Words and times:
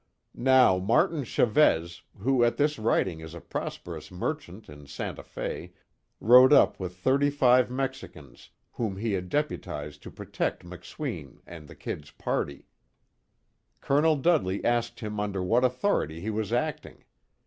Now 0.33 0.79
Martin 0.79 1.23
Chavez, 1.23 2.01
who 2.17 2.43
at 2.43 2.57
this 2.57 2.79
writing 2.79 3.19
is 3.19 3.35
a 3.35 3.39
prosperous 3.39 4.09
merchant 4.09 4.67
in 4.67 4.87
Santa 4.87 5.21
Fe, 5.21 5.73
rode 6.19 6.51
up 6.51 6.79
with 6.79 6.95
thirty 6.97 7.29
five 7.29 7.69
Mexicans, 7.69 8.49
whom 8.71 8.97
he 8.97 9.13
had 9.13 9.29
deputized 9.29 10.01
to 10.01 10.09
protect 10.09 10.65
McSween 10.65 11.41
and 11.45 11.67
the 11.67 11.75
"Kid's" 11.75 12.09
party. 12.09 12.65
Col. 13.79 14.15
Dudley 14.15 14.65
asked 14.65 15.01
him 15.01 15.19
under 15.19 15.43
what 15.43 15.63
authority 15.63 16.19
he 16.19 16.31
was 16.31 16.51
acting. 16.51 17.03